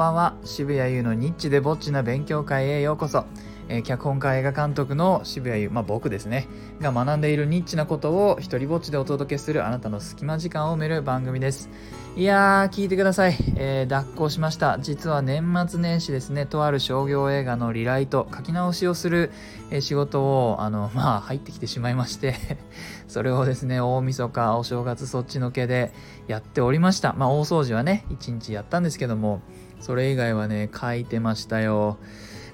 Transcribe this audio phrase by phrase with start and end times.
[0.00, 0.34] ばんは。
[0.46, 3.26] 渋谷優のニッチでぼっちな勉強会へようこそ、
[3.72, 6.48] え、脚本家映画監督の渋谷優まあ僕ですね。
[6.80, 11.70] が学んでいるニッチなことを一人ぼっちでお届けするあなたの隙間時間を埋める番組です。
[12.16, 14.80] いやー聞いてください、えー、脱行しました。
[14.80, 16.46] 実は年末年始ですね。
[16.46, 19.30] とある商業映画のリライト書き直しをする、
[19.70, 22.34] え、仕事をあのまあ入ってきてしまいまして
[23.06, 25.92] それをですね大晦日お正月そっちのけで
[26.26, 27.12] やっておりました。
[27.12, 29.42] まあ大掃除はね一日やったんですけども
[29.78, 31.98] それ以外はね書いてましたよ。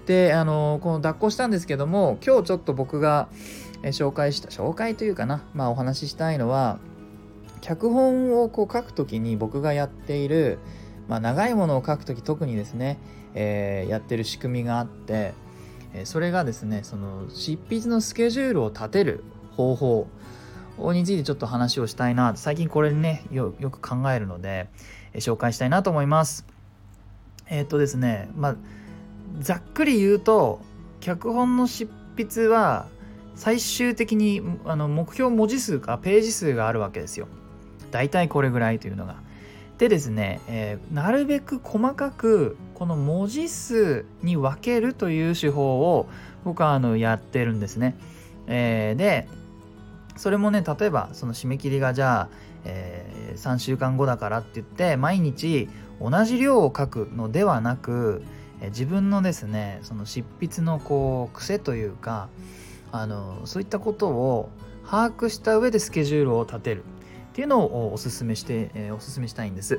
[0.06, 3.28] であのこの脱行したんですけども今日ちょっと僕が
[3.83, 6.78] 紹介した紹介というかなまあお話ししたいのは
[7.60, 10.59] 脚本をこう書くときに僕がやっている、
[11.09, 12.98] まあ、長いものを書くとき特にですね、
[13.34, 15.34] えー、やってる仕組みがあって、
[16.05, 19.25] それがですねその執筆のスケジュールを立てる
[19.56, 20.06] 方法
[20.92, 24.69] についてちょっと話をしたいな最近これねよく考えるので、
[25.14, 26.47] 紹介したいなと思います。
[27.48, 28.56] えー、っとですねまあ
[29.41, 30.60] ざっくり言うと
[31.00, 32.86] 脚本の執筆は
[33.34, 37.28] 最終的にあの目標文字数かページ数があるわけですよ。
[37.91, 39.16] 大体これぐらいというのが。
[39.78, 46.08] でですね、えー、なるべく細かくこの文字数に分けるという手法を
[46.44, 47.94] 僕はあのやってるんですね。
[48.47, 49.28] えー、で
[50.16, 52.28] それもね例えばその締め切りがじゃあ、
[52.64, 55.69] えー、3週間後だからって言って毎日
[56.00, 58.22] 同じ量を書くのではなく
[58.62, 62.29] 自分のですねその執筆のこう癖というか
[62.93, 64.49] あのそういったことを
[64.89, 69.79] 把握した上でスケジュールを立てるっていうのをおすすめして、え、おすすめしたいんです。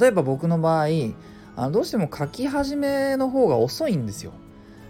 [0.00, 0.86] 例えば僕の場合
[1.56, 4.32] あどうしても書き始めの方が遅いんですよ。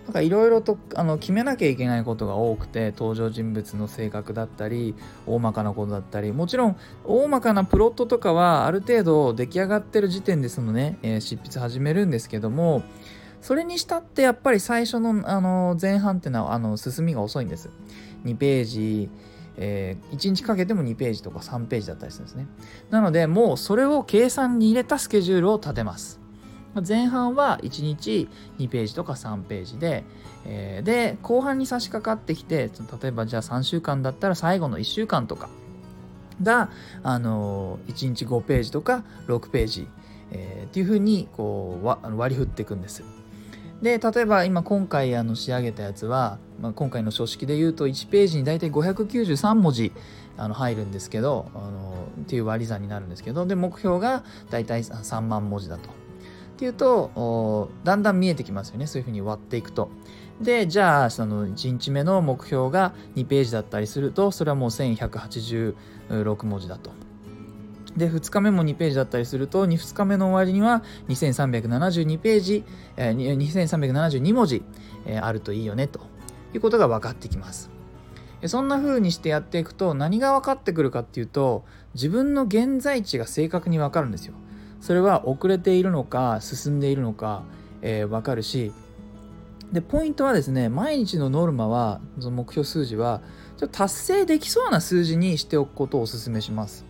[0.07, 4.95] なんかいろいろとあの決めなきゃいけないことが多くて登場人物の性格だったり
[5.27, 12.85] 大まかなことだったりもちろん大まかなプロットとかはある程度出来上がってる時点でそのね、えー、執筆始めるんですけども
[13.41, 17.71] それにしたってやっぱり最初のあの前半っていうのはあの進みが遅いんです。
[18.25, 19.11] 2ページ、
[19.57, 22.47] えー、1日かけても2ページとか3ページだったりするんですね。
[22.91, 26.26] なのでもうそれを計算に入れたスケジュールを立てます。
[26.87, 28.29] 前半は1日
[28.59, 30.05] 2ページとか3ページで、
[30.45, 32.71] えー、で後半に差し掛かってきて
[33.03, 35.49] 例えばじゃあ3週間だったら最後の1週間とか
[36.43, 36.71] が、
[37.03, 39.89] あのー、1日5ページとか6ページ、
[40.33, 43.05] えー、っていうふうにこう割り振っていくんです。
[43.83, 49.93] で例えば今今回あの仕上げたやつは、まあ、今回の書式で言うと1ページに大体593文字
[50.39, 56.06] あの入るんですけどあのっていう割り算になるんですけどで目標が大体3万文字だと。
[56.57, 59.91] っていうとだんだん見えてきますよねそういうふうに割っていくと。
[60.41, 66.93] でじゃあその1日目の目標が2ページだったりするとそれはもう1186文字だと。
[67.95, 72.65] で2日目も2ページだったりすると 2, 日目の終わりには2372ページ、
[72.97, 74.63] えー、2372文字、
[75.07, 76.01] え、あるといいよねと
[76.53, 77.71] いうことが分かってきます。
[78.47, 81.65] そんな風にしてやっていくと何が分かってくるかっていうと
[81.95, 84.35] 自分の現在地が正確に分かるんですよ。
[84.81, 87.43] それは遅れているのか進んでいるのか、
[87.83, 88.73] えー、分かるし。
[89.73, 93.21] でポイントはですね毎日のノルマはその目標数字は
[93.57, 96.85] ちょっと達成できそうな数字にしておくことをお勧めします。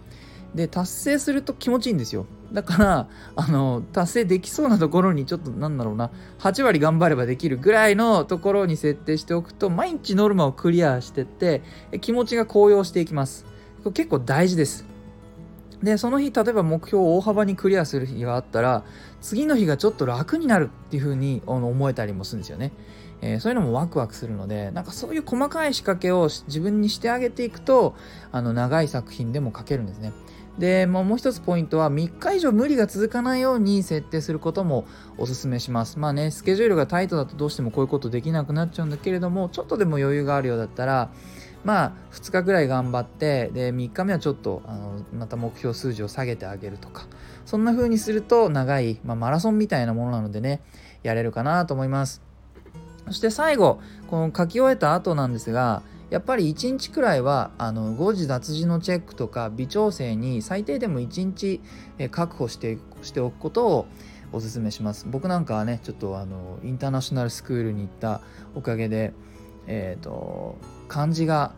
[0.54, 2.26] で達成すると気持ちいいんですよ。
[2.52, 11.62] だからあの達成できそうなところにちょっとなんだろうな8割頑張ればできるぐらいのところに設定しておくと毎日ノルマをクリアしてって
[12.00, 13.44] 気持ちが高揚していきます。
[13.92, 14.95] 結構大事です。
[15.82, 18.84] でその日例えば目標を大幅にクリアする日があったら
[19.20, 22.72] 次の日がちょっと楽になるっていう風に思えたりもするんですよね
[23.22, 27.94] えー、そういうのもワクワクするのでなんかそういう細かい仕掛けを自分にしてあげていくと
[28.32, 30.12] あの長い作品でも書けるんですね。
[30.58, 34.86] でもう一つポイントは3日以上無理が続かないように設定することも
[35.18, 41.10] おすすめしますまあねスケジュールがタイトだとどうしてもこういうことできなくなっちゃうんだけれどもちょっとでも余裕があるようだったら
[41.66, 47.08] まあ2日ぐらい頑張ってで3日目はちょっとあのまた目標数字を下げてあげるとか
[47.44, 50.62] そんな風にすると長い、まあ、マラソンみたいなものなのでね
[51.02, 52.22] やれるかなと思います。
[53.08, 61.60] そして最後この書き終えた後なんですがやっぱり1日くらいはあの誤字脱字のチェックとか微調整に最低でも1日
[62.12, 63.86] 確保してしておくことを
[64.32, 65.06] おすすめします。
[65.08, 68.20] 僕なんかはねちょっとあのインターナショナルスクールに行った
[68.54, 69.14] おかげで、
[69.66, 70.56] えーと、
[70.88, 71.52] 漢字が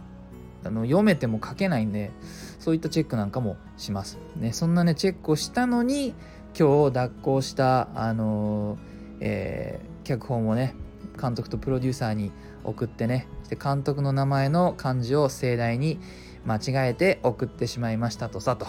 [0.65, 2.11] あの読めても書けないんで
[2.59, 4.19] そういったチェックなんかもします。
[4.37, 6.15] ね、そんなねチェックをしたのに
[6.59, 8.79] 今日脱行したあのー、
[9.21, 10.75] えー、脚本をね
[11.21, 12.33] 監督とプロデューサーに
[12.65, 16.01] 送ってねで監督の名前の漢字を盛大に
[16.47, 18.67] 間違えて送ってしまいましたとさと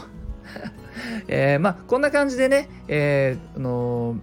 [1.28, 4.18] えー、まあこんな感じでね、えー、あの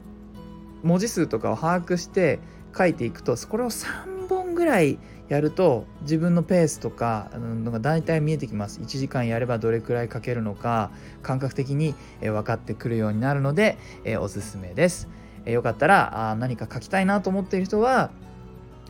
[0.83, 2.39] 文字数とかを把握して
[2.77, 4.16] 書いていくとこれを3
[4.56, 4.99] ぐらい
[5.29, 8.81] やると自分のペースとかのが大体見えてきます。
[8.81, 10.91] 1時間やればどれくらい書けるのか
[11.23, 13.79] 感覚的に分かってくるようになるので
[14.20, 15.08] おすすめです。
[15.44, 18.11] よかったら何か書きたいなと思っている人は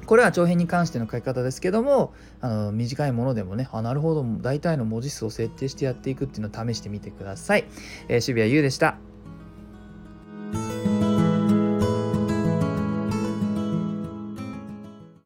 [0.07, 7.65] これは長編に関しての書き方ですけどもあの短いものでもねあなるほど大体の文字数を設定してやっていくっていうのを試してみてください、
[8.09, 8.97] えー、渋谷優でした。